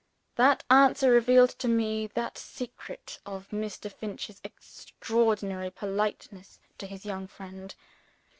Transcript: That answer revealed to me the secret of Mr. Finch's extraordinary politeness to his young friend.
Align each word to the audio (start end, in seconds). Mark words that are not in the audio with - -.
That 0.33 0.63
answer 0.71 1.11
revealed 1.11 1.51
to 1.59 1.67
me 1.67 2.07
the 2.07 2.31
secret 2.33 3.19
of 3.23 3.47
Mr. 3.49 3.93
Finch's 3.93 4.41
extraordinary 4.43 5.69
politeness 5.69 6.57
to 6.79 6.87
his 6.87 7.05
young 7.05 7.27
friend. 7.27 7.75